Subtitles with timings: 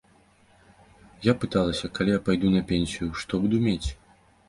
[1.27, 3.89] Я пыталася, калі я пайду на пенсію, што буду мець?